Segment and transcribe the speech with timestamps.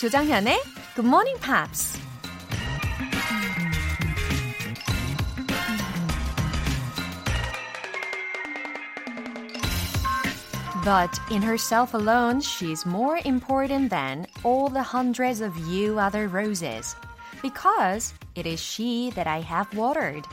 [0.00, 0.60] 조장현의
[0.94, 2.00] Good Morning Pops.
[10.84, 16.96] But in herself alone, she's more important than all the hundreds of you other roses.
[17.40, 20.26] Because it is she that I have watered.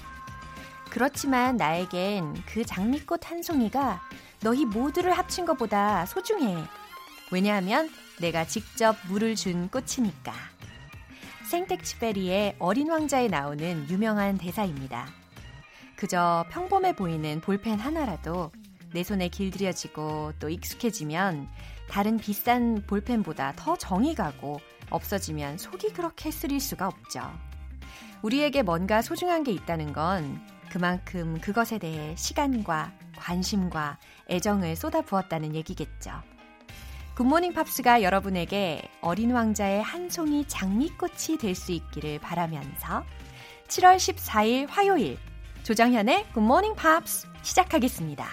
[0.90, 4.02] 그렇지만 나에겐 그 장미꽃 한 송이가
[4.42, 6.58] 너희 모두를 합친 것보다 소중해.
[7.32, 7.90] 왜냐하면
[8.21, 10.33] 내가 직접 물을 준 꽃이니까.
[11.51, 15.07] 생텍쥐페리의 어린 왕자에 나오는 유명한 대사입니다.
[15.97, 18.51] 그저 평범해 보이는 볼펜 하나라도
[18.93, 21.49] 내 손에 길들여지고 또 익숙해지면
[21.89, 27.21] 다른 비싼 볼펜보다 더 정이 가고 없어지면 속이 그렇게 쓰릴 수가 없죠.
[28.23, 30.41] 우리에게 뭔가 소중한 게 있다는 건
[30.71, 33.99] 그만큼 그것에 대해 시간과 관심과
[34.31, 36.23] 애정을 쏟아부었다는 얘기겠죠.
[37.17, 43.05] 굿모닝 팝스가 여러분에게 어린 왕자의 한 송이 장미꽃이 될 수 있기를 바라면서
[43.69, 45.17] 7월 14일 화요일
[45.63, 48.27] 조정현의 굿모닝 팝스 시작하겠습니다.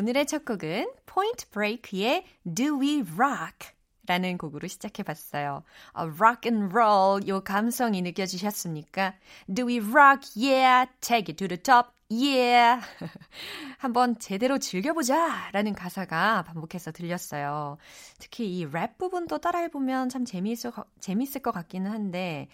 [0.00, 2.24] 오늘의 첫 곡은 포인트 브레이크의
[2.54, 3.72] Do We Rock
[4.06, 5.62] 라는 곡으로 시작해봤어요.
[5.92, 9.12] 어, rock and roll 요 감성이 느껴지셨습니까?
[9.54, 10.22] Do we rock?
[10.34, 10.90] Yeah.
[11.02, 11.90] Take it to the top.
[12.10, 12.80] Yeah.
[13.76, 17.76] 한번 제대로 즐겨보자 라는 가사가 반복해서 들렸어요.
[18.18, 22.48] 특히 이 랩 부분도 따라해보면 참 재미있을, 재미있을 것 같기는 한데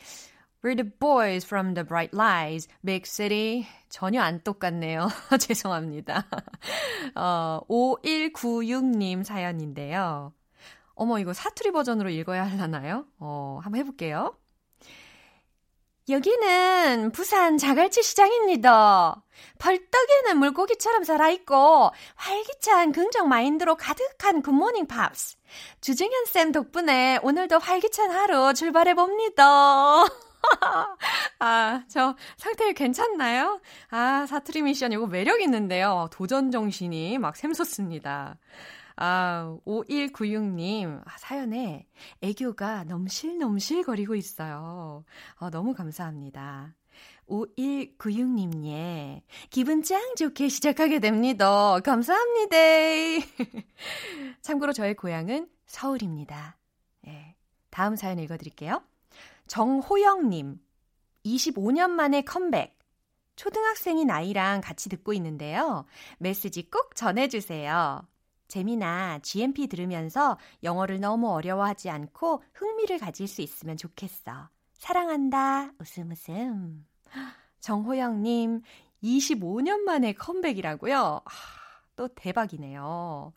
[0.75, 3.67] The boys from the bright lights, big city.
[3.89, 5.09] 전혀 안 똑같네요.
[5.39, 6.27] 죄송합니다.
[7.15, 10.33] 어, 5196님 사연인데요.
[10.95, 13.07] 어머, 이거 사투리 버전으로 읽어야 하려나요?
[13.19, 14.37] 어, 한번 해볼게요.
[16.09, 19.25] 여기는 부산 자갈치 시장입니다.
[19.59, 25.37] 펄떡이는 물고기처럼 살아있고 활기찬 긍정 마인드로 가득한 굿모닝 팝스.
[25.81, 30.05] 조정현 쌤 덕분에 오늘도 활기찬 하루 출발해봅니다.
[31.39, 33.61] 아, 저 상태 괜찮나요?
[33.91, 36.09] 아, 사투리 미션 이거 매력 있는데요.
[36.13, 38.39] 도전 정신이 막 샘솟습니다.
[38.97, 41.87] 아, 5196님, 아, 사연에
[42.23, 45.05] 애교가 넘실넘실 거리고 있어요.
[45.37, 46.75] 아, 너무 감사합니다.
[47.29, 49.23] 5196님, 예.
[49.51, 51.79] 기분 짱 좋게 시작하게 됩니다.
[51.81, 52.57] 감사합니다.
[54.43, 56.57] 참고로 저의 고향은 서울입니다.
[57.09, 57.35] 예.
[57.71, 58.83] 다음 사연 읽어드릴게요.
[59.47, 60.61] 정호영님,
[61.25, 62.77] 25년 만에 컴백.
[63.37, 65.85] 초등학생인 아이랑 같이 듣고 있는데요.
[66.19, 68.07] 메시지 꼭 전해주세요.
[68.49, 74.49] 재미나 GMP 들으면서 영어를 너무 어려워하지 않고 흥미를 가질 수 있으면 좋겠어.
[74.73, 75.73] 사랑한다.
[75.81, 76.87] 웃음 웃음.
[77.61, 78.63] 정호영님,
[79.03, 81.21] 25년 만에 컴백이라고요?
[81.25, 81.31] 아,
[81.97, 83.33] 또 대박이네요.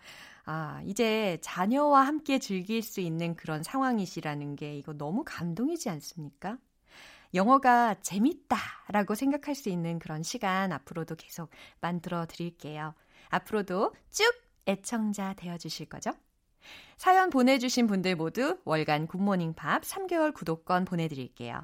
[0.51, 6.57] 아, 이제 자녀와 함께 즐길 수 있는 그런 상황이시라는 게 이거 너무 감동이지 않습니까?
[7.35, 11.51] 영어가 재밌다 라고 생각할 수 있는 그런 시간 앞으로도 계속
[11.81, 12.95] 만들어 드릴게요.
[13.27, 14.25] 앞으로도 쭉
[14.65, 16.13] 애청자 되어 주실 거죠?
[16.97, 21.61] 사연 보내주신 분들 모두 월간 굿모닝 팝 3개월 구독권 보내드릴게요.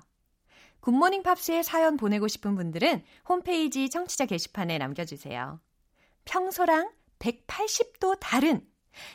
[0.81, 5.59] 굿모닝 팝스에 사연 보내고 싶은 분들은 홈페이지 청취자 게시판에 남겨주세요.
[6.25, 8.61] 평소랑 180도 다른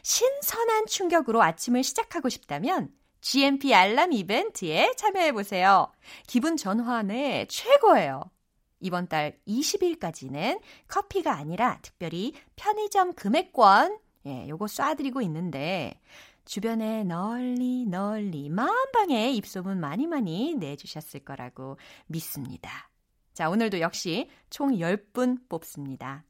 [0.03, 2.91] 신선한 충격으로 아침을 시작하고 싶다면
[3.21, 5.93] GMP 알람 이벤트에 참여해보세요.
[6.27, 8.23] 기분 전환에 최고예요.
[8.81, 16.00] 이번 달 20일까지는 커피가 아니라 특별히 편의점 금액권, 예, 요거 쏴드리고 있는데,
[16.47, 21.76] 주변에 널리 널리 만방에 입소문 많이 많이 내주셨을 거라고
[22.06, 22.91] 믿습니다.
[23.35, 26.25] 자, 오늘도 역시 총 10분 뽑습니다.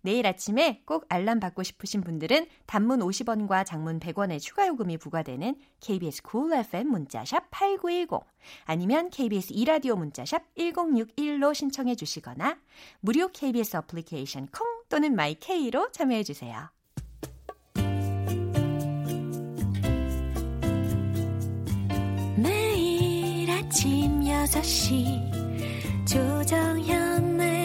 [0.00, 6.22] 내일 아침에 꼭 알람 받고 싶으신 분들은 단문 50원과 장문 100원의 추가 요금이 부과되는 KBS
[6.30, 8.20] cool FM 문자샵 8910
[8.64, 12.58] 아니면 KBS 이라디오 문자샵 1061로 신청해 주시거나
[13.00, 16.70] 무료 KBS 어플리케이션 콩 또는 마이케이로 참여해 주세요.
[22.36, 25.38] 매일 아침 6시
[26.06, 27.57] 조정현의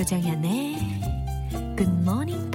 [0.00, 0.78] 조정현의
[1.76, 2.49] Good Morning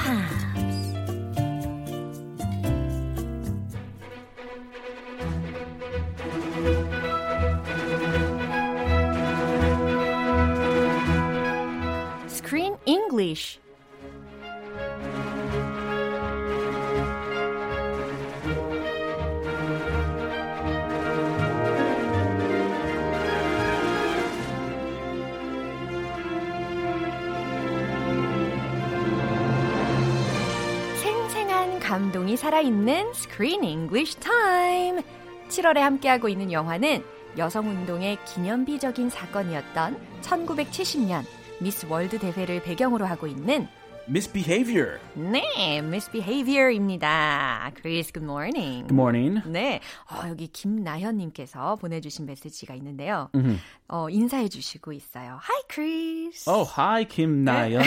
[32.35, 35.01] 살아있는 Screen English Time.
[35.49, 37.03] 7월에 함께하고 있는 영화는
[37.37, 41.23] 여성운동의 기념비적인 사건이었던 1970년
[41.59, 43.67] 미스 월드 대회를 배경으로 하고 있는
[44.07, 45.00] Misbehavior.
[45.16, 47.72] 네, Misbehavior입니다.
[47.75, 48.88] Chris, good morning.
[48.88, 49.42] Good morning.
[49.48, 49.80] 네,
[50.12, 53.30] 어, 여기 김나현님께서 보내주신 메시지가 있는데요.
[53.34, 53.57] Mhm.
[53.88, 55.40] 어, 인사해 주시고 있어요.
[55.42, 56.48] Hi, Chris.
[56.50, 57.84] Oh, hi, Kim Nayeon.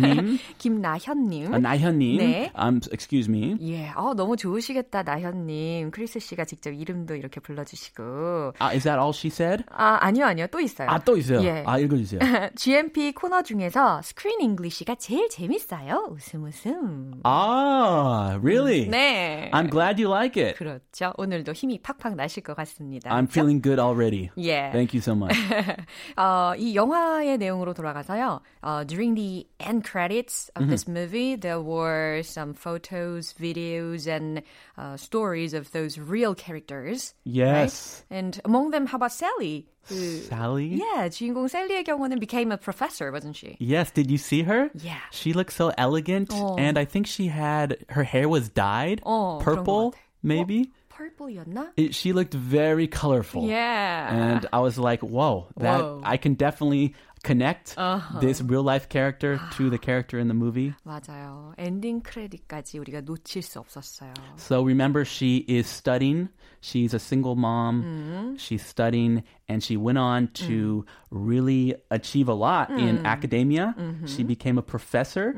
[0.00, 0.38] 님.
[0.58, 1.52] 김나현님.
[1.52, 2.18] Uh, 나현님.
[2.18, 2.52] 네.
[2.56, 3.56] Um, excuse me.
[3.60, 5.92] 예, 어, 너무 좋으시겠다, 나현님.
[5.92, 8.54] 크리스 씨가 직접 이름도 이렇게 불러주시고.
[8.60, 9.64] Uh, is that all she said?
[9.70, 10.46] 아, 아니요, 아니요.
[10.48, 10.88] 또 있어요.
[10.90, 11.42] 아, 또 있어요.
[11.44, 11.62] 예.
[11.66, 12.20] 아, 읽어주세요.
[12.56, 16.07] GMP 코너 중에서 Screen English가 제일 재밌 어요.
[16.11, 17.21] 웃음 웃음.
[17.23, 18.87] ah, really?
[18.87, 19.49] 네.
[19.51, 20.55] I'm glad you like it.
[20.57, 21.13] 그렇죠.
[21.17, 23.09] 오늘도 힘이 팍팍 나실 것 같습니다.
[23.11, 24.29] I'm feeling good already.
[24.37, 24.71] 예.
[24.71, 25.35] Thank you so much.
[26.17, 28.41] 어, 이 영화의 내용으로 돌아가서요.
[28.61, 34.41] 어, during the end credits of this movie, there were some photos, videos, and
[34.77, 37.13] uh, stories of those real characters.
[37.25, 38.03] Yes.
[38.09, 38.17] Right?
[38.17, 39.67] And among them, how about Sally?
[39.87, 39.93] 그,
[40.27, 40.81] Sally?
[40.81, 43.55] yeah, 주인공 셀리의 경우는 became a professor, wasn't she?
[43.59, 44.69] Yes, did you see her?
[44.73, 44.97] Yeah.
[45.11, 46.55] She looked so elegant, Oh.
[46.57, 49.97] and I think she had her hair was dyed 어, 그런 것 purple, 같아.
[50.23, 50.71] maybe.
[50.89, 51.69] purple였나?
[51.77, 53.45] It, she looked very colorful.
[53.45, 54.09] Yeah.
[54.15, 56.01] And I was like, whoa, that Whoa.
[56.03, 58.19] I can definitely connect Uh-huh.
[58.19, 60.73] this real life character to the character in the movie.
[60.85, 61.53] 맞아요.
[61.57, 64.13] 엔딩 크레딧까지 우리가 놓칠 수 없었어요.
[64.37, 66.29] So remember, she is studying.
[66.61, 68.35] She's a single mom.
[68.37, 73.73] She's studying, and she went on to really achieve a lot in academia.
[74.05, 75.33] She became a professor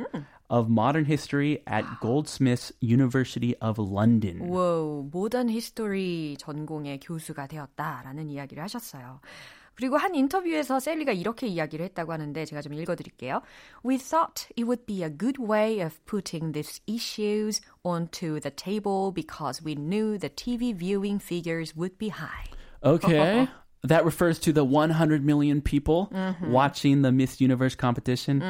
[0.49, 4.39] of modern history at Goldsmiths University of London.
[4.49, 9.19] 와우, 모던 히스토리 전공의 교수가 되었다라는 이야기를 하셨어요.
[9.77, 13.41] 그리고 한 인터뷰에서 셀리가 이렇게 이야기를 했다고 하는데 제가 좀 읽어드릴게요.
[13.85, 19.11] We thought it would be a good way of putting these issues onto the table
[19.13, 22.49] because we knew the TV viewing figures would be high.
[22.83, 23.47] Okay.
[23.83, 26.09] That refers to the 100 million people
[26.41, 28.41] watching the Miss Universe competition.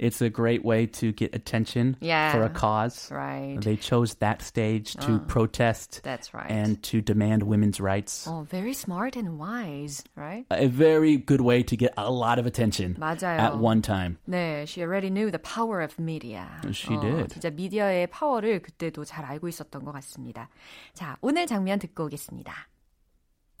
[0.00, 2.32] It's a great way to get attention Yeah.
[2.32, 3.08] for a cause.
[3.10, 3.56] Right.
[3.62, 6.50] They chose that stage to protest That's right.
[6.50, 8.26] and to demand women's rights.
[8.28, 10.44] Oh, very smart and wise, right?
[10.50, 13.38] A very good way to get a lot of attention 맞아요.
[13.38, 14.18] at one time.
[14.28, 16.48] 네, she already knew the power of media.
[16.72, 17.30] She 어, did.
[17.30, 20.48] 진짜 미디어의 파워를 그때도 잘 알고 있었던 것 같습니다.
[20.92, 22.52] 자, 오늘 장면 듣고 오겠습니다.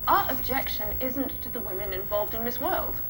[0.08, 3.00] Our objection isn't to the women involved in Miss World.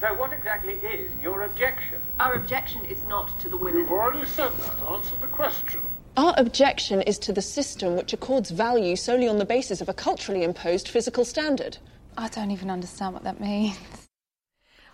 [0.00, 2.00] So what exactly is your objection?
[2.18, 3.80] Our objection is not to the women.
[3.82, 4.72] You've already said that.
[4.88, 5.80] Answer the question.
[6.16, 9.94] Our objection is to the system which accords value solely on the basis of a
[9.94, 11.76] culturally imposed physical standard.
[12.16, 13.76] I don't even understand what that means.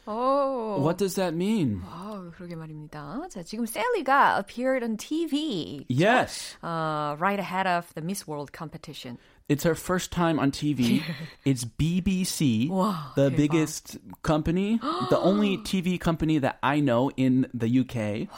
[0.06, 0.78] 오.
[0.78, 1.82] What does that mean?
[1.84, 3.28] 아, 그러게 말입니다.
[3.28, 5.84] 자, 지금 셀리가 appeared on TV.
[5.88, 6.56] Yes.
[6.62, 9.18] Uh, right ahead of the Miss World competition.
[9.48, 11.02] It's her first time on TV.
[11.44, 13.36] it's BBC, Wow, the 대박.
[13.36, 14.80] biggest company,
[15.10, 18.28] the only TV company that I know in the UK.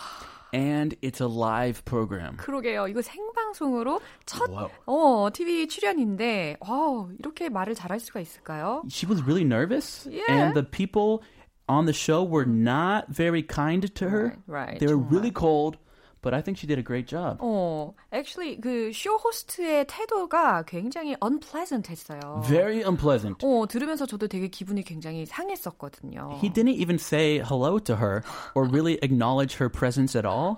[0.53, 2.37] And it's a live program.
[2.39, 2.89] 그러게요.
[2.89, 4.69] 이거 생방송으로 첫 와우.
[4.87, 8.83] 어, TV 출연인데 어, 이렇게 말을 잘할 수가 있을까요?
[8.89, 10.07] She was really nervous.
[10.11, 10.25] Yeah.
[10.31, 11.23] And the people
[11.69, 14.39] on the show were not very kind to her.
[14.47, 15.11] Right, right, They were 정말.
[15.13, 15.77] really cold.
[16.23, 17.39] but I think she did a great job.
[17.41, 22.43] 어, actually 그 쇼 호스트의 태도가 굉장히 unpleasant했어요.
[22.47, 23.45] Very unpleasant.
[23.47, 26.39] 어, 들으면서 저도 되게 기분이 굉장히 상했었거든요.
[26.43, 28.23] He didn't even say hello to her
[28.57, 30.57] or really acknowledge her presence at all.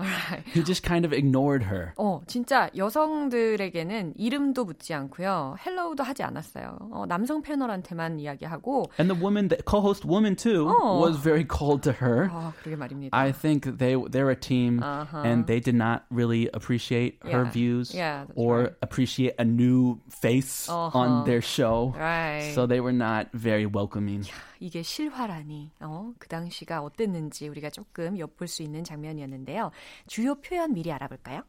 [0.55, 1.93] He just kind of ignored her.
[1.99, 5.57] 어, 진짜 여성들에게는 이름도 묻지 않고요.
[5.65, 6.79] 헬로우도 하지 않았어요.
[6.93, 11.01] 어, 남성 패널한테만 이야기하고 And the woman, the co-host woman too, Oh.
[11.01, 12.29] was very cold to her.
[12.33, 13.17] 아, 그러게 말입니다.
[13.17, 14.83] I think they they're a team,
[15.25, 17.51] and they did not really appreciate her Yeah.
[17.53, 18.75] views Yeah, that's or right.
[18.83, 20.91] appreciate a new face Uh-huh.
[20.99, 21.93] on their show.
[21.97, 22.53] Right.
[22.55, 24.25] So they were not very welcoming.
[24.61, 29.71] 이게 실화라니, 어, 그 당시가 어땠는지 우리가 조금 엿볼 수 있는 장면이었는데요.
[30.07, 31.43] 주요 표현 미리 알아볼까요?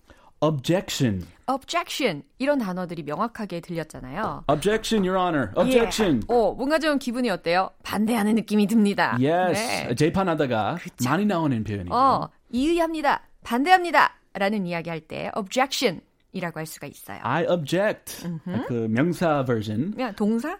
[0.43, 1.23] Objection.
[1.47, 4.45] objection 이런 단어들이 명확하게 들렸잖아요.
[4.49, 5.51] Objection, Your Honor.
[5.55, 6.21] Objection.
[6.27, 6.33] 예.
[6.33, 7.69] 어, 뭔가 좀 기분이 어때요?
[7.83, 9.17] 반대하는 느낌이 듭니다.
[9.21, 9.53] Yes.
[9.87, 9.93] 네.
[9.95, 11.93] 재판하다가 많이 나오는 표현이죠.
[11.93, 13.21] 어, 이의합니다.
[13.46, 14.12] 반대합니다.
[14.34, 16.00] 라는 이야기 할 때 objection
[16.32, 17.18] 이라고 할 수가 있어요.
[17.22, 18.26] I object.
[18.68, 19.92] 그 명사 version.
[19.92, 20.58] 그냥 동사?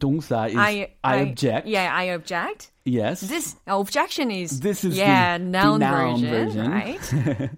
[0.00, 1.68] 동사 is I, object.
[1.68, 2.72] Yeah, I object.
[2.86, 3.20] Yes.
[3.28, 6.72] This objection is This is yeah, the- the noun, noun version, version.
[6.72, 7.50] right?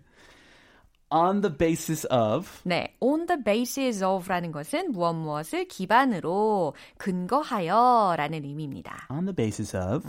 [1.11, 9.07] On the basis of 네, on the basis of라는 것은 무엇 무엇을 기반으로 근거하여라는 의미입니다.
[9.11, 10.05] on the basis of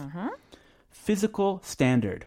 [0.91, 2.25] physical standard.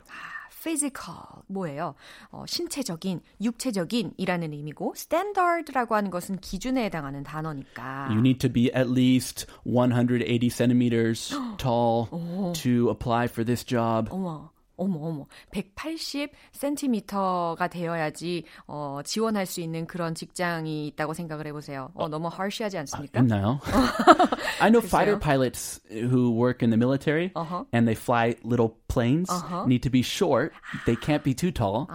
[0.63, 1.95] Physical 뭐예요?
[2.31, 8.07] 어, 신체적인, 육체적인이라는 의미고 standard라고 하는 것은 기준에 해당하는 단어니까.
[8.11, 12.07] You need to be at least 180 centimeters tall
[12.55, 14.09] to apply for this job.
[14.11, 14.51] 어머.
[14.77, 21.91] 어머 어머 180cm가 되어야지 어, 지원할 수 있는 그런 직장이 있다고 생각을 해보세요.
[21.95, 23.21] 어, 너무 harsh하지 않습니까?
[23.21, 23.59] No.
[24.61, 27.65] I know fighter pilots who work in the military Uh-huh.
[27.73, 29.30] and they fly little planes
[29.66, 30.54] need to be short.
[30.86, 31.86] They can't be too tall.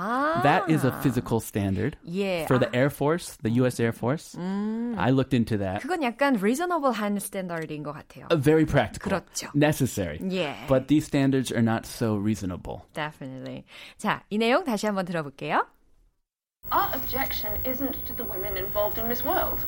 [0.43, 1.97] That is a physical standard.
[2.09, 2.47] 예.
[2.47, 4.37] For the Air Force, the US Air Force.
[4.39, 5.83] I looked into that.
[5.83, 8.27] 그건 약간 reasonable한 standard인 것 같아요.
[8.31, 9.11] Uh, Very practical.
[9.21, 9.49] 그렇죠.
[9.55, 10.19] Necessary.
[10.31, 10.55] 예.
[10.69, 12.87] But these standards are not so reasonable.
[12.95, 13.65] Definitely.
[13.99, 15.67] 자, 이 내용 다시 한번 들어볼게요.
[16.71, 19.67] Our objection isn't to the women involved in Miss World.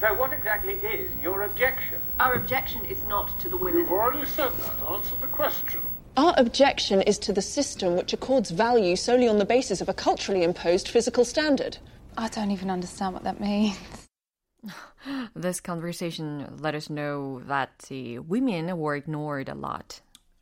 [0.00, 2.00] So what exactly is your objection?
[2.18, 3.82] Our objection is not to the women.
[3.82, 4.74] You've already said that.
[4.90, 5.80] Answer the question.
[6.16, 9.94] Our objection is to the system which accords value solely on the basis of a
[9.94, 11.78] culturally imposed physical standard.
[12.18, 13.78] I don't even understand what that means.
[15.34, 20.00] This conversation let us know that the women were ignored a lot.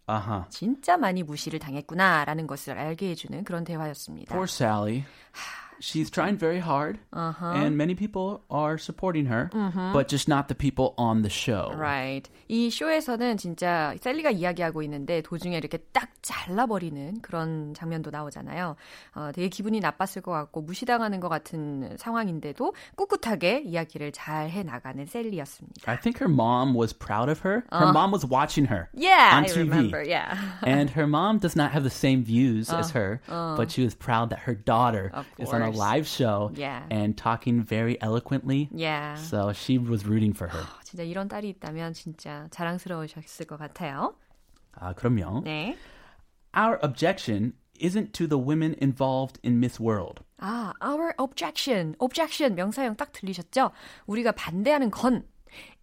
[0.08, 0.44] Uh-huh.
[0.50, 4.34] 진짜 많이 무시를 당했구나라는 것을 알게 해주는 그런 대화였습니다.
[4.34, 5.04] Poor Sally.
[5.82, 9.48] She's trying very hard, and many people are supporting her,
[9.94, 11.72] but just not the people on the show.
[11.74, 12.28] Right.
[12.48, 18.76] 이 쇼에서는 진짜 셀리가 이야기하고 있는데 도중에 이렇게 딱 잘라버리는 그런 장면도 나오잖아요.
[19.14, 25.90] 어, 되게 기분이 나빴을 것 같고 무시당하는 것 같은 상황인데도 꿋꿋하게 이야기를 잘 해나가는 셀리였습니다.
[25.90, 27.64] I think her mom was proud of her.
[27.72, 29.56] Her mom was watching her Yeah, on I TV.
[29.70, 30.02] remember.
[30.06, 30.36] Yeah.
[30.62, 33.22] and her mom does not have the same views as her,
[33.56, 35.70] but she was proud that her daughter Of is on a course.
[35.74, 36.84] live show Yeah.
[36.90, 38.68] and talking very eloquently.
[38.72, 39.16] Yeah.
[39.16, 40.64] So she was rooting for her.
[40.84, 44.14] 진짜 이런 딸이 있다면 진짜 자랑스러우셨을 것 같아요.
[44.72, 45.42] 아, 그럼요.
[45.44, 45.76] 네.
[46.56, 50.22] Our objection isn't to the women involved in Miss World.
[50.38, 51.94] 아, our objection.
[51.98, 53.70] objection 명사형 딱 들리셨죠?
[54.06, 55.24] 우리가 반대하는 건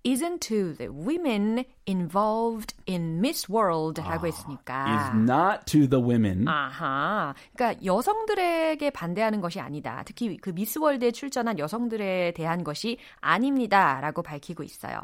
[0.05, 5.13] isn't to the women involved in Miss World라고 Is 했으니까.
[5.15, 6.47] not to the women.
[6.49, 7.35] 아하.
[7.55, 10.03] 그러니까 여성들에게 반대하는 것이 아니다.
[10.05, 15.01] 특히 그 미스 월드에 출전한 여성들에 대한 것이 아닙니다라고 밝히고 있어요.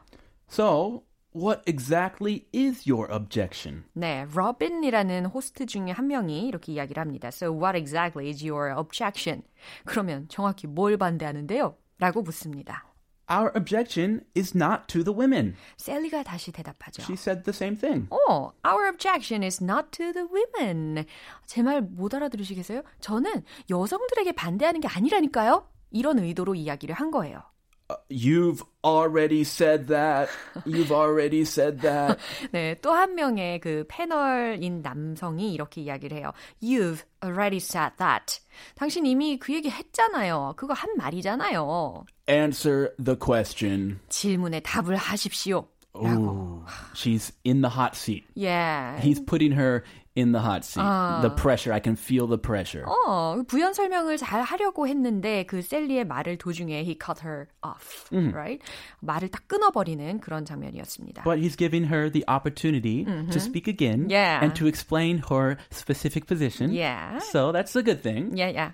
[0.50, 3.84] So, what exactly is your objection?
[3.92, 7.28] 네, 로빈이라는 호스트 중에 한 명이 이렇게 이야기를 합니다.
[7.28, 9.42] So what exactly is your objection?
[9.84, 11.76] 그러면 정확히 뭘 반대하는데요?
[11.98, 12.87] 라고 묻습니다.
[13.30, 15.54] Our objection is not to the women.
[15.76, 17.02] 셀리가 다시 대답하죠.
[17.02, 18.08] She said the same thing.
[18.10, 21.04] 어, our objection is not to the women.
[21.46, 22.82] 제 말 못 알아들으시겠어요?
[23.00, 25.68] 저는 여성들에게 반대하는 게 아니라니까요.
[25.90, 27.42] 이런 의도로 이야기를 한 거예요.
[28.10, 30.28] You've already said that.
[30.66, 32.18] You've already said that.
[32.52, 36.32] 네, 또 한 명의 그 패널인 남성이 이렇게 이야기를 해요.
[36.62, 38.40] You've already said that.
[38.74, 40.54] 당신 이미 그 얘기 했잖아요.
[40.56, 42.04] 그거 한 말이잖아요.
[42.28, 44.00] Answer the question.
[44.10, 45.66] 질문에 답을 하십시오.
[45.94, 46.57] 라고.
[46.67, 48.25] Ooh, she's in the hot seat.
[48.35, 48.99] Yeah.
[48.99, 49.83] He's putting her
[50.15, 50.83] in the hot seat.
[51.23, 52.85] The pressure, I can feel the pressure.
[52.85, 58.61] 어, 부연 설명을 잘 하려고 했는데 그 셀리의 말을 도중에 he cut her off, right?
[59.01, 61.23] 말을 딱 끊어버리는 그런 장면이었습니다.
[61.23, 64.39] But he's giving her the opportunity to speak again Yeah.
[64.43, 66.71] and to explain her specific position.
[66.71, 67.17] Yeah.
[67.19, 68.37] So that's a good thing.
[68.37, 68.71] yeah, yeah.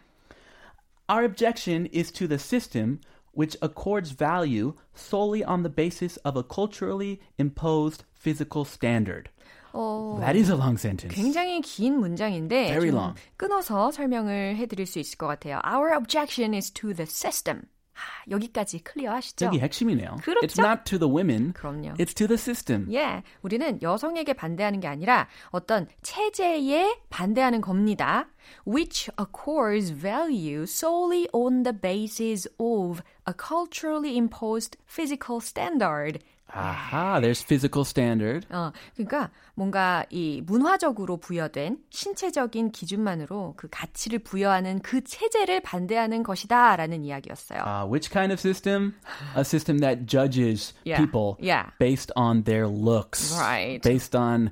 [1.07, 2.99] Our objection is to the system
[3.35, 9.29] which accords value solely on the basis of a culturally imposed physical standard.
[9.71, 11.13] 어, That is a long sentence.
[11.15, 13.15] 굉장히 긴 문장인데 Very 좀 long.
[13.37, 15.59] 끊어서 설명을 해드릴 수 있을 것 같아요.
[15.63, 17.61] Our objection is to the system.
[17.93, 19.45] 하, 여기까지 클리어하시죠?
[19.47, 20.15] 여기 핵심이네요.
[20.23, 20.47] 그렇죠?
[20.47, 21.51] It's not to the women.
[21.53, 21.95] 그럼요.
[21.99, 22.87] It's to the system.
[22.93, 28.29] 예, 우리는 여성에게 반대하는 게 아니라 어떤 체제에 반대하는 겁니다.
[28.65, 36.19] Which accords value solely on the basis of a culturally imposed physical standard.
[36.51, 38.47] Aha, there's physical standard.
[38.49, 47.05] 어, 그러니까 뭔가 이 문화적으로 부여된 신체적인 기준만으로 그 가치를 부여하는 그 체제를 반대하는 것이다라는
[47.05, 47.61] 이야기였어요.
[47.63, 48.95] Uh, which kind of system?
[49.35, 51.69] A system that judges Yeah, people yeah.
[51.77, 53.37] based on their looks.
[53.37, 53.79] Right.
[53.83, 54.49] Based on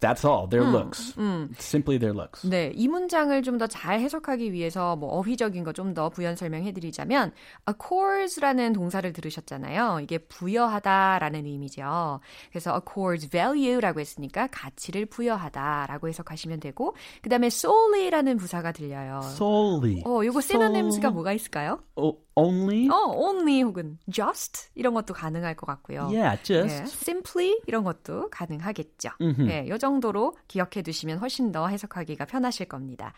[0.00, 1.14] that's all, their looks.
[1.58, 2.46] Simply their looks.
[2.48, 6.72] 네, 이 문장을 좀 더 잘 해석하기 위해서 뭐 어휘적인 거 좀 더 부연 설명해
[6.72, 7.32] 드리자면
[7.68, 10.00] accords라는 동사를 들으셨잖아요.
[10.02, 12.20] 이게 부여하다라는 의미죠.
[12.50, 19.20] 그래서 accords value라고 했으니까 가치를 부여하다라고 해석하시면 되고 그 다음에 solely라는 부사가 들려요.
[19.24, 20.02] Solely.
[20.06, 21.80] 어, 요거 synonyms가 뭐가 있을까요?
[21.96, 22.88] Oh, only?
[22.88, 26.08] 어, only 혹은 just 이런 것도 가능할 것 같고요.
[26.10, 26.74] Yeah, just.
[26.74, 29.10] 예, simply 이런 것도 가능하겠죠.
[29.48, 33.12] 예, 요 정도로 기억해 두시면 훨씬 더 해석하기가 편하실 겁니다.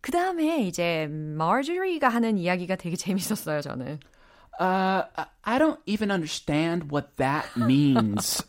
[0.00, 3.98] 그 다음에 이제 Marjorie가 하는 이야기가 되게 재밌었어요, 저는.
[4.58, 5.02] Uh,
[5.46, 8.42] I- don't even understand what that means.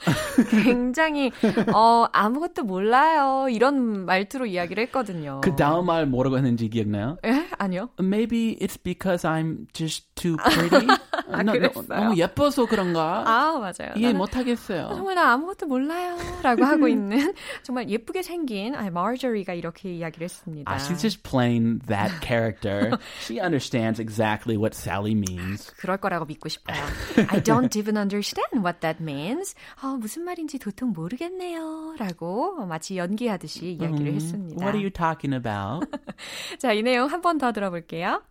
[0.50, 1.32] 굉장히
[1.74, 5.42] 어 아무것도 몰라요 이런 말투로 이야기를 했거든요.
[5.44, 7.18] 그 다음 말 뭐라고 했는지 기억나요?
[7.26, 7.48] 예?
[7.58, 7.90] 아니요.
[8.00, 10.86] Maybe it's because I'm just too pretty.
[10.88, 11.86] 너- 너- 그랬어요?
[11.88, 13.24] 너무 예뻐서 그런가?
[13.28, 13.94] 아 맞아요.
[13.96, 14.90] 이해 나는 못하겠어요.
[14.90, 20.72] 정말 나 아무것도 몰라요라고 하고 있는 정말 예쁘게 생긴 아, 마저리가 이렇게 이야기를 했습니다.
[20.72, 22.98] Ah, she's just playing that character.
[23.22, 25.72] she understands exactly what Sally means.
[25.78, 26.78] 그럴 거라고 믿고 싶어요.
[26.87, 29.55] I don't even understand what that means.
[29.81, 31.97] 아, 무슨 말인지 도통 모르겠네요.
[31.99, 34.65] 라고 마치 연기하듯이 이야기를 했습니다.
[34.65, 35.87] What are you talking about?
[36.59, 38.23] 자, 이 내용 한 번 더 들어볼게요.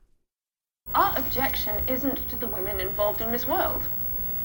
[0.96, 3.88] Our objection isn't to the women involved in Miss World.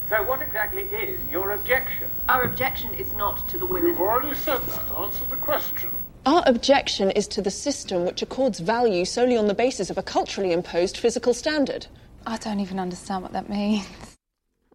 [0.09, 2.07] So what exactly is your objection?
[2.29, 3.91] Our objection is not to the women.
[3.91, 4.83] You've already said that.
[4.95, 5.89] Answer the question.
[6.25, 10.03] Our objection is to the system which accords value solely on the basis of a
[10.03, 11.87] culturally imposed physical standard.
[12.24, 13.86] I don't even understand what that means.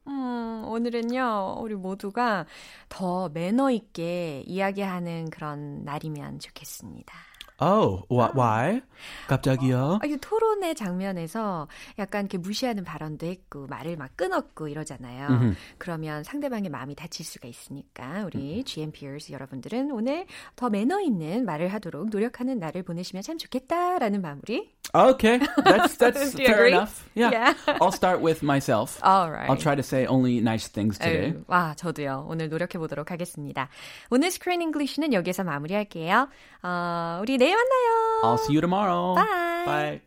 [0.07, 2.45] 음, 오늘은요, 우리 모두가
[2.89, 7.26] 더 매너 있게 이야기하는 그런 날이면 좋겠습니다.
[7.59, 8.81] Oh, wh- why?
[9.27, 9.99] 갑자기요?
[10.01, 11.67] 아, 이 토론의 장면에서
[11.99, 15.53] 약간 이렇게 무시하는 발언도 했고 말을 막 끊었고 이러잖아요.
[15.77, 22.09] 그러면 상대방의 마음이 다칠 수가 있으니까 우리 GMPers 여러분들은 오늘 더 매너 있는 말을 하도록
[22.09, 24.71] 노력하는 날을 보내시면 참 좋겠다라는 마무리.
[24.95, 26.71] Okay, that's that's fair agree?
[26.71, 27.03] enough.
[27.13, 27.29] Yeah.
[27.33, 27.53] Yeah.
[27.81, 28.97] I'll start with myself.
[29.03, 29.49] All right.
[29.49, 31.33] I'll try to say only nice things today.
[31.33, 32.25] 아유, 와, 저도요.
[32.29, 33.67] 오늘 노력해 보도록 하겠습니다.
[34.09, 36.29] 오늘 Screen English는 여기서 마무리할게요.
[36.63, 38.21] 어, 우리 내일 만나요.
[38.23, 39.15] I'll see you tomorrow.
[39.15, 39.65] Bye.
[39.65, 40.01] Bye.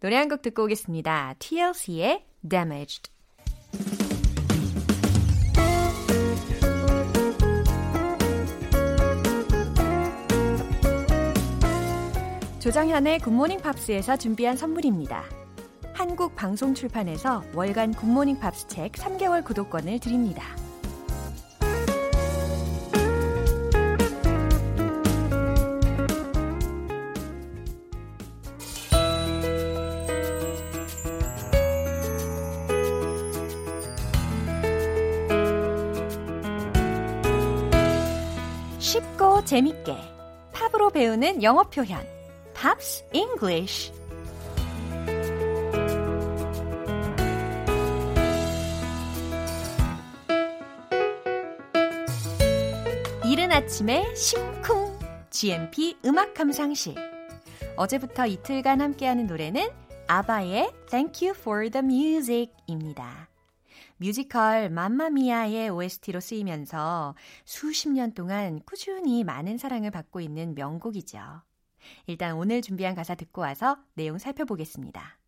[0.00, 1.34] 노래 한 곡 듣고 오겠습니다.
[1.38, 3.10] TLC의 Damaged.
[12.58, 15.24] 조정현의 Good Morning Pops에서 준비한 선물입니다.
[15.92, 20.42] 한국 방송 출판에서 월간 Good Morning Pops 책 3개월 구독권을 드립니다.
[39.46, 39.96] 재밌게
[40.52, 42.04] 팝으로 배우는 영어 표현
[42.52, 43.92] Pops English
[53.24, 54.98] 이른 아침에 심쿵
[55.30, 56.96] GMP 음악 감상실
[57.76, 59.68] 어제부터 이틀간 함께하는 노래는
[60.08, 63.28] 아바의 Thank You for the Music입니다.
[63.98, 71.18] 뮤지컬 맘마미아의 OST로 쓰이면서 수십 년 동안 꾸준히 많은 사랑을 받고 있는 명곡이죠.
[72.06, 75.18] 일단 오늘 준비한 가사 듣고 와서 내용 살펴보겠습니다.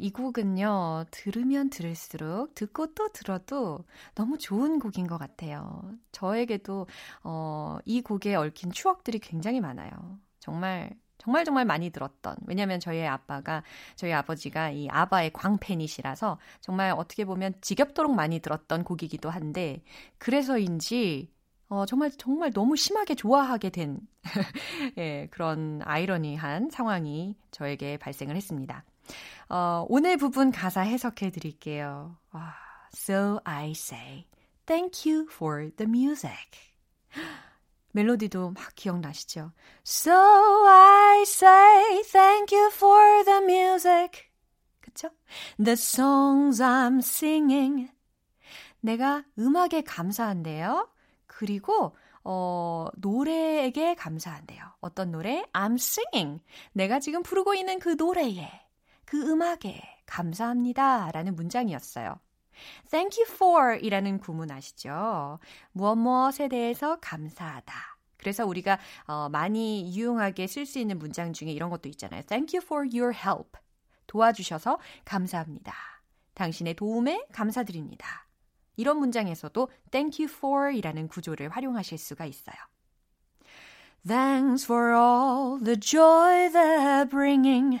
[0.00, 5.90] 이 곡은요, 들으면 들을수록, 듣고 또 들어도 너무 좋은 곡인 것 같아요.
[6.12, 6.86] 저에게도,
[7.24, 9.90] 어, 이 곡에 얽힌 추억들이 굉장히 많아요.
[10.38, 12.36] 정말, 정말 정말 많이 들었던.
[12.46, 13.62] 왜냐면 저희 아빠가,
[13.96, 19.82] 저희 아버지가 이 아바의 광팬이시라서 정말 어떻게 보면 지겹도록 많이 들었던 곡이기도 한데,
[20.18, 21.32] 그래서인지,
[21.68, 24.00] 어, 정말, 정말 너무 심하게 좋아하게 된,
[24.98, 28.84] 예, 그런 아이러니한 상황이 저에게 발생을 했습니다.
[29.48, 32.16] 어, 오늘 부분 가사 해석해 드릴게요.
[32.32, 32.54] 와,
[32.94, 34.26] so I say,
[34.66, 36.60] thank you for the music.
[37.92, 39.52] 멜로디도 막 기억나시죠?
[39.84, 44.24] So I say thank you for the music.
[44.80, 45.08] 그쵸?
[45.56, 47.90] The songs I'm singing.
[48.80, 50.90] 내가 음악에 감사한데요.
[51.26, 54.64] 그리고 어, 노래에게 감사한데요.
[54.80, 55.44] 어떤 노래?
[55.52, 56.42] I'm singing.
[56.72, 58.50] 내가 지금 부르고 있는 그 노래에,
[59.06, 61.10] 그 음악에 감사합니다.
[61.12, 62.18] 라는 문장이었어요.
[62.90, 65.38] Thank you for 이라는 구문 아시죠?
[65.72, 67.74] 무엇 무엇에 대해서 감사하다.
[68.18, 72.22] 그래서 우리가 어, 많이 유용하게 쓸 수 있는 문장 중에 이런 것도 있잖아요.
[72.22, 73.58] Thank you for your help.
[74.06, 75.74] 도와주셔서 감사합니다.
[76.34, 78.26] 당신의 도움에 감사드립니다.
[78.76, 82.56] 이런 문장에서도 thank you for 이라는 구조를 활용하실 수가 있어요.
[84.06, 87.80] Thanks for all the joy they're bringing.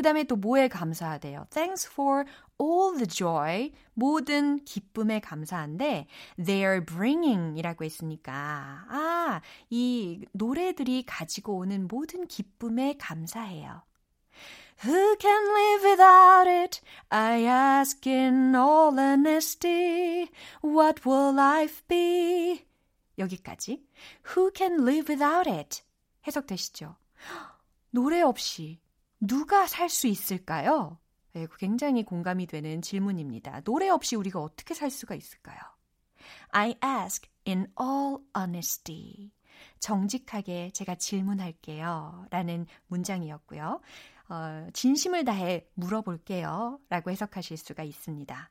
[0.00, 1.48] 그 다음에 또 뭐에 감사하대요?
[1.50, 2.24] Thanks for
[2.58, 3.70] all the joy.
[3.92, 6.06] 모든 기쁨에 감사한데,
[6.38, 13.82] they're bringing 이라고 했으니까, 아, 이 노래들이 가지고 오는 모든 기쁨에 감사해요.
[14.86, 16.80] Who can live without it?
[17.10, 20.30] I ask in all honesty.
[20.64, 22.64] What will life be?
[23.18, 23.84] 여기까지.
[24.34, 25.82] Who can live without it?
[26.26, 26.96] 해석되시죠?
[27.90, 28.80] 노래 없이
[29.20, 30.98] 누가 살 수 있을까요?
[31.32, 33.60] 네, 굉장히 공감이 되는 질문입니다.
[33.60, 35.58] 노래 없이 우리가 어떻게 살 수가 있을까요?
[36.50, 39.32] I ask in all honesty.
[39.78, 42.26] 정직하게 제가 질문할게요.
[42.30, 43.80] 라는 문장이었고요.
[44.30, 46.80] 어, 진심을 다해 물어볼게요.
[46.88, 48.50] 라고 해석하실 수가 있습니다.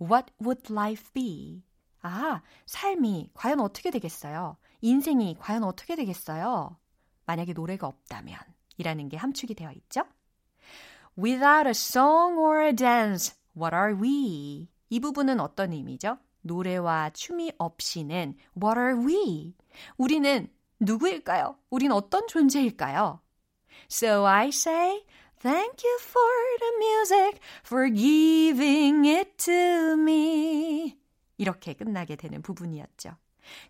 [0.00, 1.64] What would life be?
[2.02, 4.56] 아, 삶이 과연 어떻게 되겠어요?
[4.80, 6.78] 인생이 과연 어떻게 되겠어요?
[7.26, 8.38] 만약에 노래가 없다면
[8.76, 10.02] 이라는 게 함축이 되어 있죠.
[11.18, 14.68] Without a song or a dance, what are we?
[14.90, 16.18] 이 부분은 어떤 의미죠?
[16.42, 19.54] 노래와 춤이 없이는 what are we?
[19.96, 20.48] 우리는
[20.80, 21.56] 누구일까요?
[21.70, 23.20] 우린 어떤 존재일까요?
[23.90, 25.04] So I say,
[25.40, 30.98] thank you for the music, for giving it to me.
[31.38, 33.16] 이렇게 끝나게 되는 부분이었죠.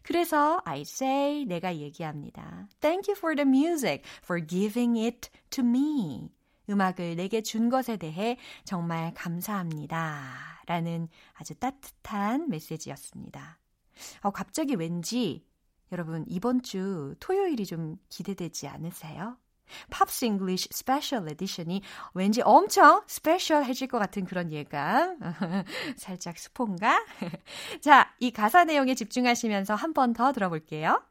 [0.03, 2.69] 그래서 I say 내가 얘기합니다.
[2.81, 6.31] Thank you for the music, for giving it to me.
[6.69, 10.63] 음악을 내게 준 것에 대해 정말 감사합니다.
[10.67, 13.59] 라는 아주 따뜻한 메시지였습니다.
[14.23, 15.47] 어, 갑자기 왠지
[15.93, 19.37] 여러분 이번 주 토요일이 좀 기대되지 않으세요?
[19.91, 21.83] Pops English special edition이
[22.15, 25.19] 왠지 엄청 special해질 것 같은 그런 예감.
[25.97, 27.05] 살짝 스폰가?
[27.83, 31.03] 자, 이 가사 내용에 집중하시면서 한 번 더 들어볼게요.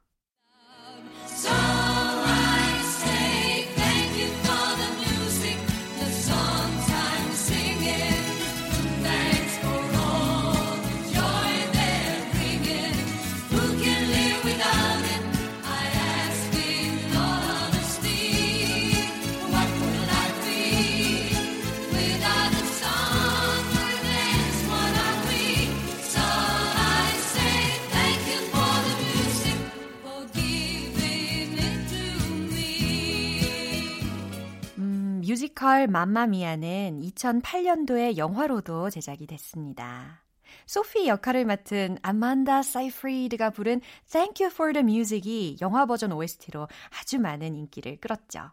[35.56, 40.22] 뮤지컬 맘마미아는 2008년도에 영화로도 제작이 됐습니다.
[40.66, 43.80] 소피 역할을 맡은 아만다 사이프리드가 부른
[44.12, 46.68] Thank You for the Music이 영화 버전 OST로
[47.00, 48.52] 아주 많은 인기를 끌었죠.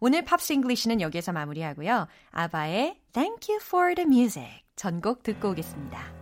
[0.00, 2.06] 오늘 Pops English는 여기에서 마무리하고요.
[2.30, 6.21] 아바의 Thank You for the Music 전곡 듣고 오겠습니다.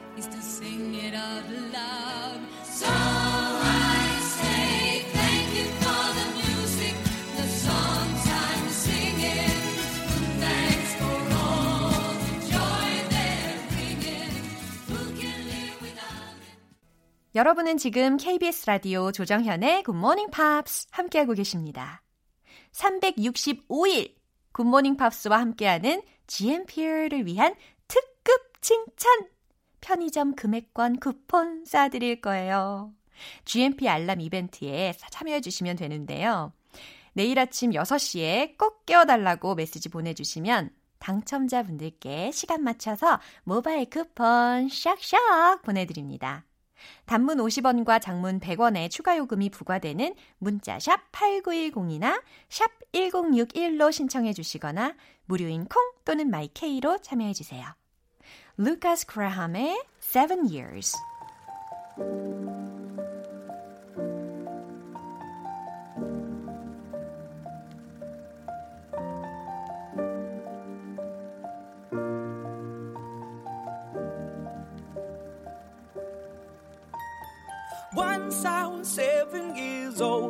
[0.17, 1.43] is to sing it out
[1.73, 2.39] loud.
[2.65, 6.95] So I say thank you for the music,
[7.37, 9.61] the songs I'm singing.
[10.39, 14.33] Thanks for all the joy they're bringing.
[14.89, 16.57] Who can live without it?
[17.35, 22.01] 여러분은 지금 KBS 라디오 조정현의 Morning Pops 함께하고 계십니다.
[22.73, 24.15] 365일
[24.53, 27.55] 굿모닝 팝스와 함께하는 GMP를 위한
[27.87, 29.30] 특급 칭찬!
[29.81, 32.93] 편의점 금액권 쿠폰 쏴드릴 거예요.
[33.45, 36.53] GMP 알람 이벤트에 참여해 주시면 되는데요.
[37.13, 46.45] 내일 아침 6시에 꼭 깨워달라고 메시지 보내주시면 당첨자분들께 시간 맞춰서 모바일 쿠폰 샥샥 보내드립니다.
[47.05, 55.65] 단문 50원과 장문 100원의 추가 요금이 부과되는 문자 샵 8910이나 샵 1061로 신청해 주시거나 무료인
[55.65, 57.65] 콩 또는 마이케이로 참여해 주세요.
[58.60, 60.94] 루카스 크라함의 Seven Years
[77.94, 80.29] Once I was seven years old,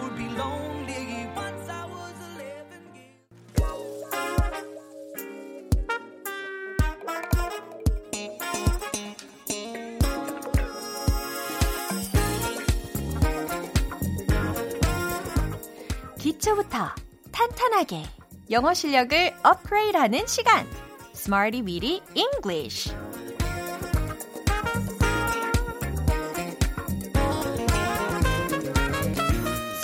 [17.81, 18.03] 탄탄하게
[18.51, 20.67] 영어 실력을 업그레이드하는 시간
[21.15, 22.93] Smarty Weedy English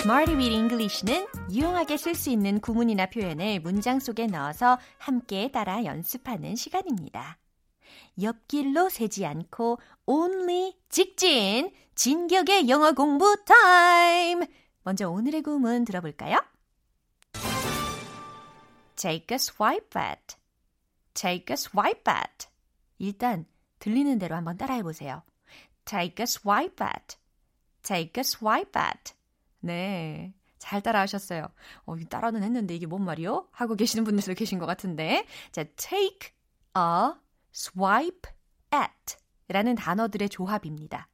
[0.00, 6.56] Smarty Weedy English는 유용하게 쓸 수 있는 구문이나 표현을 문장 속에 넣어서 함께 따라 연습하는
[6.56, 7.38] 시간입니다.
[8.20, 14.42] 옆길로 새지 않고 only 직진 진격의 영어 공부 타임.
[14.82, 16.38] 먼저 오늘의 구문 들어볼까요?
[18.98, 20.36] Take a swipe at.
[21.14, 22.48] Take a swipe at.
[22.98, 23.46] 일단
[23.78, 25.22] 들리는 대로 한번 따라해 보세요.
[25.84, 27.16] Take a swipe at.
[27.84, 29.14] Take a swipe at.
[29.60, 30.34] 네.
[30.58, 31.46] 잘 따라하셨어요.
[31.86, 33.46] 어, 따라는 했는데 이게 뭔 말이요?
[33.52, 35.24] 하고 계시는 분들도 계신 것 같은데.
[35.52, 36.32] 자, take
[36.76, 37.14] a
[37.54, 38.32] swipe
[38.74, 41.08] at 라는 단어들의 조합입니다.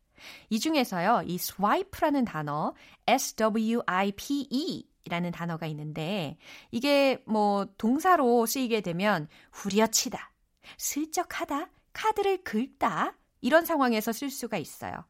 [0.48, 2.74] 이 중에서요, 이 swipe라는 단어,
[3.06, 6.38] s-w-i-p-e 라는 단어가 있는데,
[6.70, 10.32] 이게 뭐 동사로 쓰이게 되면 후려치다,
[10.78, 15.04] 슬쩍 하다, 카드를 긁다, 이런 상황에서 쓸 수가 있어요.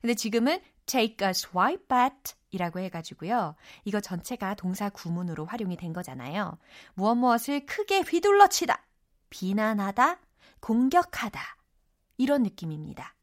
[0.00, 3.54] 근데 지금은 take a swipe at 이라고 해가지고요.
[3.84, 6.58] 이거 전체가 동사 구문으로 활용이 된 거잖아요.
[6.94, 8.84] 무엇 무엇을 크게 휘둘러 치다,
[9.30, 10.20] 비난하다,
[10.60, 11.40] 공격하다.
[12.18, 13.14] 이런 느낌입니다.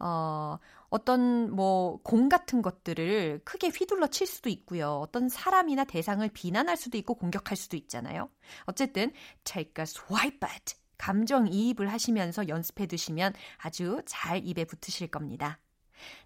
[0.00, 0.58] 어,
[0.94, 5.00] 어떤 뭐 공 같은 것들을 크게 휘둘러 칠 수도 있고요.
[5.00, 8.30] 어떤 사람이나 대상을 비난할 수도 있고 공격할 수도 있잖아요.
[8.66, 9.10] 어쨌든
[9.42, 15.58] take a swipe at 감정 이입을 하시면서 연습해 두시면 아주 잘 입에 붙으실 겁니다.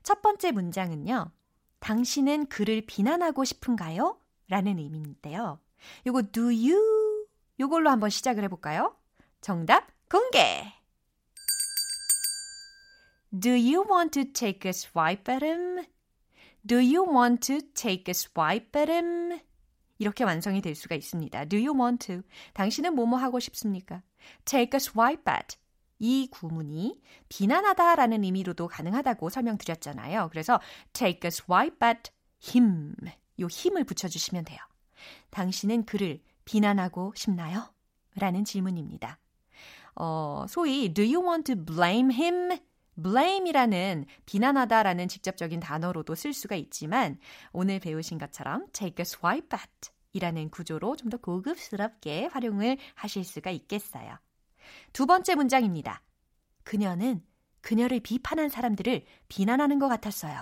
[0.03, 1.31] 첫 번째 문장은요.
[1.81, 4.21] 당신은 그를 비난하고 싶은가요?
[4.49, 5.61] 라는 의미인데요.
[6.07, 7.27] 요거 do you
[7.59, 8.95] 요걸로 한번 시작을 해 볼까요?
[9.41, 10.78] 정답 공개.
[13.37, 15.85] Do you want to take a swipe at him?
[16.67, 19.41] Do you want to take a swipe at him?
[19.99, 21.45] 이렇게 완성이 될 수가 있습니다.
[21.47, 22.23] Do you want to?
[22.55, 24.03] 당신은 뭐뭐 하고 싶습니까?
[24.45, 25.57] Take a swipe at.
[25.99, 30.29] 이 구문이 비난하다라는 의미로도 가능하다고 설명드렸잖아요.
[30.31, 30.61] 그래서
[30.93, 32.11] take a swipe at
[32.43, 32.95] him.
[33.41, 34.59] 요 힘을 붙여주시면 돼요.
[35.31, 37.73] 당신은 그를 비난하고 싶나요?
[38.15, 39.19] 라는 질문입니다.
[39.97, 42.59] 어, 소위 do you want to blame him?
[43.03, 47.19] Blame이라는 비난하다라는 직접적인 단어로도 쓸 수가 있지만
[47.53, 53.51] 오늘 배우신 것처럼 take a swipe at 이라는 구조로 좀 더 고급스럽게 활용을 하실 수가
[53.51, 54.19] 있겠어요.
[54.93, 56.03] 두 번째 문장입니다.
[56.65, 57.23] 그녀는
[57.61, 60.39] 그녀를 비판한 사람들을 비난하는 것 같았어요.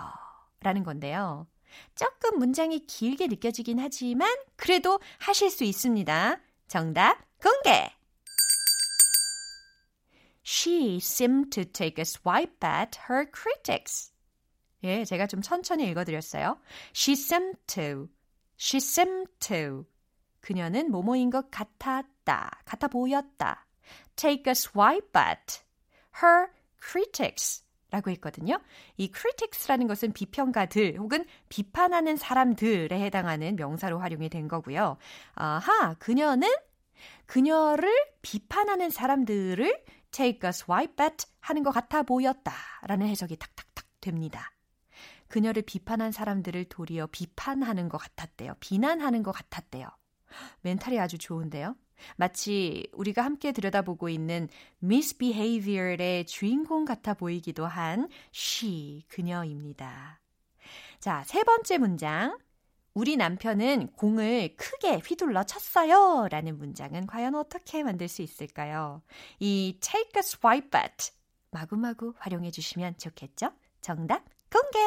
[0.61, 1.47] 라는 건데요.
[1.95, 6.41] 조금 문장이 길게 느껴지긴 하지만 그래도 하실 수 있습니다.
[6.69, 7.96] 정답 공개!
[10.49, 14.13] She seemed to take a swipe at her critics.
[14.85, 16.61] 예, 제가 좀 천천히 읽어드렸어요.
[16.95, 18.09] She seemed to.
[18.57, 19.87] She seemed to.
[20.41, 22.61] 그녀는 뭐뭐인 것 같았다.
[22.65, 23.67] 같아 보였다.
[24.15, 25.59] Take a swipe at
[26.23, 27.65] her critics.
[27.91, 28.61] 라고 했거든요.
[28.97, 34.97] 이 critics라는 것은 비평가들 혹은 비판하는 사람들에 해당하는 명사로 활용이 된 거고요.
[35.35, 36.49] 아하, 그녀는
[37.27, 39.85] 그녀를 비판하는 사람들을
[40.17, 42.53] take a swipe at 하는 것 같아 보였다.
[42.87, 44.51] 라는 해석이 탁탁탁 됩니다.
[45.29, 48.55] 그녀를 비판한 사람들을 도리어 비판하는 것 같았대요.
[48.61, 49.89] 비난하는 것 같았대요.
[50.63, 51.77] 멘탈이 아주 좋은데요.
[52.17, 54.49] 마치 우리가 함께 들여다보고 있는
[54.83, 60.21] misbehavior의 주인공 같아 보이기도 한 she, 그녀입니다.
[60.99, 62.39] 자, 세 번째 문장.
[62.97, 66.29] 우리 남편은 공을 크게 휘둘러 쳤어요.
[66.31, 69.03] 라는 문장은 과연 어떻게 만들 수 있을까요?
[69.39, 71.13] 이 take a swipe at
[71.51, 73.53] 마구마구 활용해 주시면 좋겠죠?
[73.83, 74.79] 정답 공개!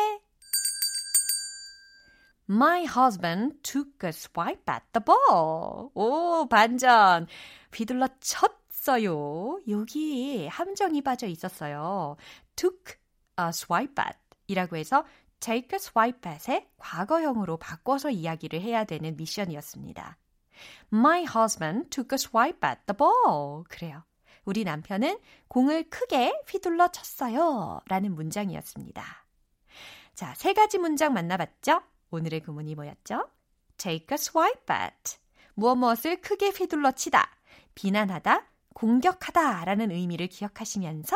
[2.49, 5.91] My husband took a swipe at the ball.
[5.93, 7.27] 오, 반전.
[7.71, 9.59] 휘둘러 쳤어요.
[9.69, 12.17] 여기 함정이 빠져 있었어요.
[12.55, 12.95] took
[13.39, 14.17] a swipe at
[14.49, 15.05] 이라고 해서
[15.39, 20.17] take a swipe at의 과거형으로 바꿔서 이야기를 해야 되는 미션이었습니다.
[20.91, 23.63] My husband took a swipe at the ball.
[23.69, 24.03] 그래요.
[24.45, 27.81] 우리 남편은 공을 크게 휘둘러 쳤어요.
[27.87, 29.03] 라는 문장이었습니다.
[30.15, 31.81] 자, 세 가지 문장 만나봤죠?
[32.11, 33.29] 오늘의 구문이 뭐였죠?
[33.77, 35.17] take a swipe at.
[35.53, 37.29] 무엇 무엇을 크게 휘둘러 치다,
[37.75, 41.15] 비난하다, 공격하다 라는 의미를 기억하시면서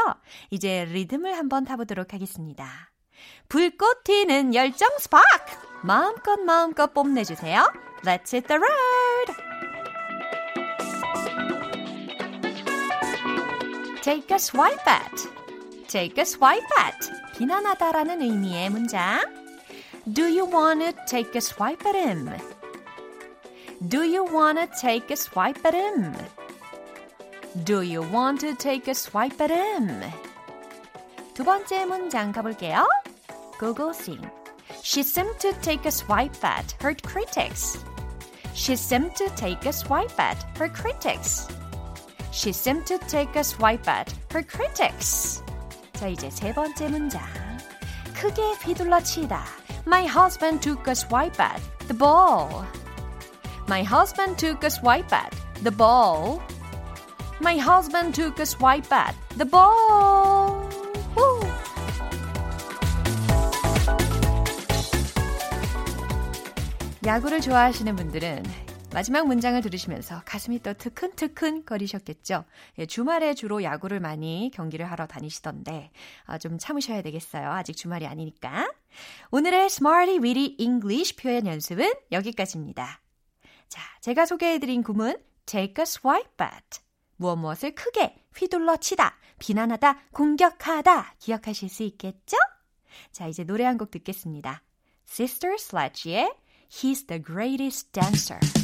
[0.51, 2.92] 이제 리듬을 한번 타보도록 하겠습니다.
[3.49, 5.55] 불꽃 튀는 열정 스파크!
[5.83, 7.71] 마음껏 마음껏 뽐내주세요.
[8.03, 9.43] Let's hit the road!
[14.01, 15.15] Take a swipe at.
[15.87, 16.97] Take a swipe at.
[17.37, 19.21] 비난하다라는 의미의 문장.
[20.11, 22.29] Do you want to take a swipe at him?
[23.87, 26.13] Do you want to take a swipe at him?
[27.63, 30.01] Do you want to take a swipe at him?
[31.33, 32.85] 두 번째 문장 가볼게요.
[33.58, 34.24] Go go sing.
[34.82, 37.78] She seemed to take a swipe at her critics.
[38.54, 41.48] She seemed to take a swipe at her critics.
[42.32, 45.42] She seemed to take a swipe at her critics.
[45.94, 47.20] 자, 이제 세 번째 문장.
[48.14, 49.42] 크게 휘둘러 치다.
[49.86, 52.64] My husband took a swipe at the ball.
[53.66, 56.40] My husband took a swipe at the ball.
[57.40, 60.61] My husband took a swipe at the ball.
[67.05, 68.43] 야구를 좋아하시는 분들은
[68.93, 72.45] 마지막 문장을 들으시면서 가슴이 또 트큰트큰 거리셨겠죠.
[72.77, 75.91] 예, 주말에 주로 야구를 많이 경기를 하러 다니시던데
[76.25, 77.49] 아, 좀 참으셔야 되겠어요.
[77.51, 78.71] 아직 주말이 아니니까.
[79.31, 83.01] 오늘의 Smarty Weedy English 표현 연습은 여기까지입니다.
[83.67, 86.79] 자, 제가 소개해드린 구문 take a swipe at
[87.17, 92.37] 무엇 무엇을 크게 휘둘러 치다, 비난하다, 공격하다 기억하실 수 있겠죠?
[93.11, 94.61] 자, 이제 노래 한 곡 듣겠습니다.
[95.05, 96.31] Sister Sledge의
[96.75, 98.62] He's the Greatest Dancer.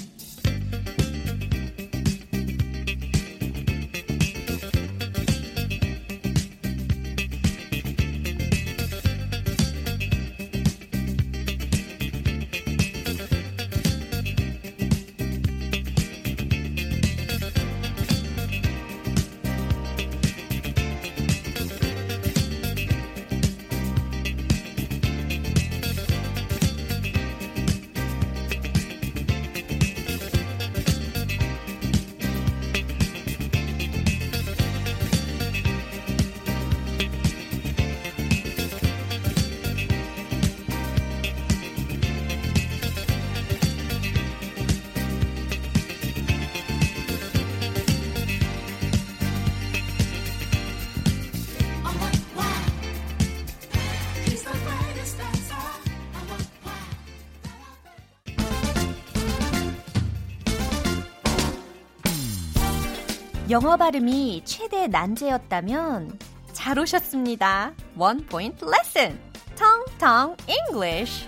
[63.49, 66.19] 영어 발음이 최대 난제였다면
[66.53, 67.73] 잘 오셨습니다.
[67.97, 69.19] 원 포인트 레슨.
[69.55, 71.27] 텅텅 English.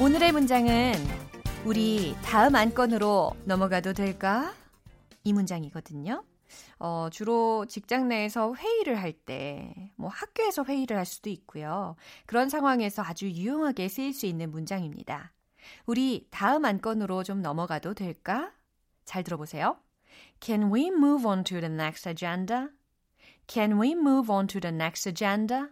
[0.00, 0.92] 오늘의 문장은
[1.64, 4.54] 우리 다음 안건으로 넘어가도 될까?
[5.24, 6.22] 이 문장이거든요.
[6.78, 11.96] 어, 주로 직장 내에서 회의를 할 때, 뭐 학교에서 회의를 할 수도 있고요.
[12.26, 15.32] 그런 상황에서 아주 유용하게 쓰일 수 있는 문장입니다.
[15.86, 18.52] 우리 다음 안건으로 좀 넘어가도 될까?
[19.04, 19.76] 잘 들어보세요.
[20.40, 22.68] Can we move on to the next agenda?
[23.46, 25.66] Can we move on to the next agenda?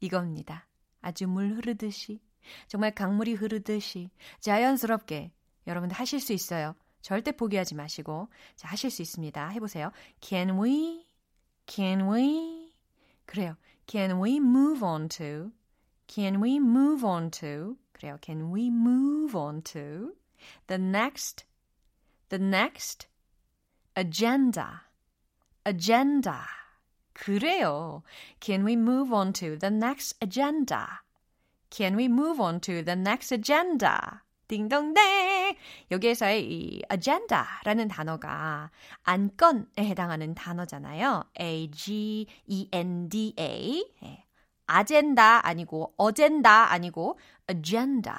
[0.00, 0.66] 이겁니다.
[1.00, 2.20] 아주 물 흐르듯이,
[2.66, 4.10] 정말 강물이 흐르듯이
[4.40, 5.32] 자연스럽게
[5.66, 6.74] 여러분들 하실 수 있어요.
[7.00, 9.48] 절대 포기하지 마시고 자 하실 수 있습니다.
[9.48, 9.90] 해보세요.
[10.20, 11.06] Can we?
[11.66, 12.72] Can we?
[13.26, 13.56] 그래요.
[13.86, 15.50] Can we move on to?
[16.06, 17.76] Can we move on to?
[18.00, 18.16] 그래요.
[18.22, 20.14] Can we move on to
[20.68, 21.44] the next?
[22.30, 23.06] The next
[23.94, 24.86] agenda.
[25.66, 26.46] Agenda.
[27.12, 28.02] 그래요.
[28.40, 31.02] Can we move on to the next agenda?
[31.68, 34.22] Can we move on to the next agenda?
[34.48, 35.54] 딩동댕!
[35.90, 38.70] 여기에서의 이 agenda라는 단어가
[39.04, 41.24] 안건에 해당하는 단어잖아요.
[41.38, 42.34] A-G-E-N-D-A.
[44.02, 44.24] 예.
[44.70, 47.18] 아젠다 아니고 어젠다 아니고
[47.50, 48.16] agenda.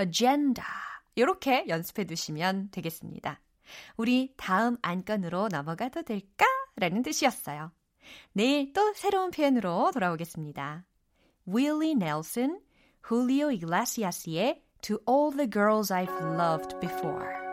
[0.00, 0.66] agenda.
[1.14, 3.40] 이렇게 연습해 두시면 되겠습니다.
[3.96, 6.46] 우리 다음 안건으로 넘어가도 될까?
[6.76, 7.72] 라는 뜻이었어요.
[8.32, 10.84] 내일 또 새로운 표현으로 돌아오겠습니다.
[11.48, 12.60] Willie Nelson,
[13.06, 17.45] Julio Iglesias의 To All the Girls I've Loved Before.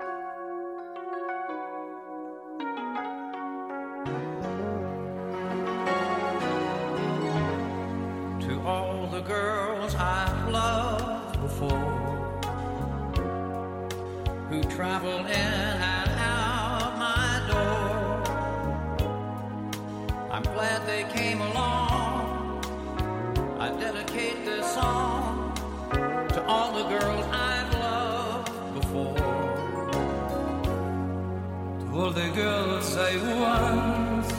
[33.17, 34.31] Once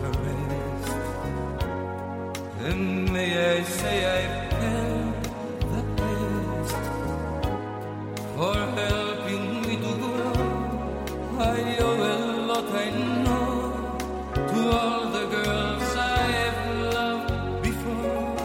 [0.00, 0.92] caressed.
[2.66, 5.24] And may I say I've had
[5.72, 6.76] the best
[8.34, 10.32] for helping me to grow.
[11.38, 12.16] I owe a
[12.48, 12.90] lot, I
[13.24, 13.98] know,
[14.34, 16.60] to all the girls I've
[16.94, 18.36] loved before.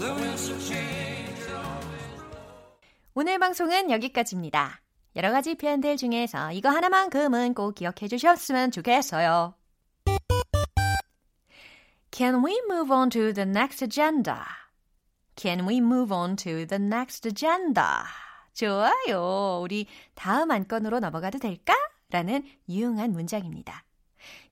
[0.00, 1.46] The winds of change.
[3.14, 4.80] 오늘 방송은 여기까지입니다.
[5.18, 9.52] 여러 가지 표현들 중에서 이거 하나만큼은 꼭 기억해 주셨으면 좋겠어요.
[12.12, 14.36] Can we move on to the next agenda?
[15.34, 18.04] Can we move on to the next agenda?
[18.54, 19.60] 좋아요.
[19.60, 21.74] 우리 다음 안건으로 넘어가도 될까?
[22.10, 23.84] 라는 유용한 문장입니다.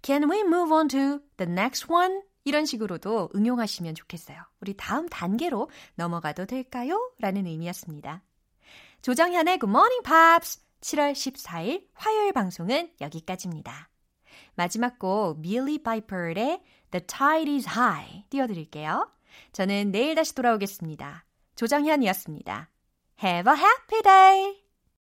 [0.02, 2.22] Can we move on to the next one?
[2.42, 4.36] 이런 식으로도 응용하시면 좋겠어요.
[4.60, 7.12] 우리 다음 단계로 넘어가도 될까요?
[7.20, 8.25] 라는 의미였습니다.
[9.06, 13.88] 조정현의 Good Morning Pops 7월 14일 화요일 방송은 여기까지입니다.
[14.56, 19.08] 마지막 곡 밀리 바이퍼의 The Tide is High 띄워드릴게요.
[19.52, 21.24] 저는 내일 다시 돌아오겠습니다.
[21.54, 22.68] 조정현이었습니다.
[23.22, 24.65] Have a happy day!